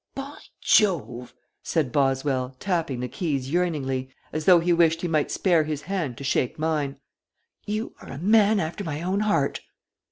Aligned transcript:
"By 0.15 0.39
Jove!" 0.61 1.35
said 1.61 1.91
Boswell, 1.91 2.55
tapping 2.59 3.01
the 3.01 3.07
keys 3.07 3.51
yearningly, 3.51 4.09
as 4.33 4.45
though 4.45 4.59
he 4.59 4.73
wished 4.73 5.03
he 5.03 5.07
might 5.07 5.29
spare 5.29 5.63
his 5.65 5.83
hand 5.83 6.17
to 6.17 6.23
shake 6.23 6.57
mine, 6.57 6.97
"you 7.67 7.93
are 8.01 8.09
a 8.09 8.17
man 8.17 8.59
after 8.59 8.83
my 8.83 9.03
own 9.03 9.19
heart." 9.19 9.59